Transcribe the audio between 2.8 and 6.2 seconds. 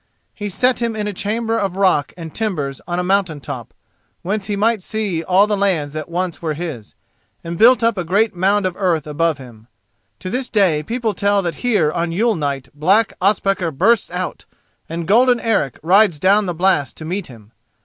on a mountain top, whence he might see all the lands that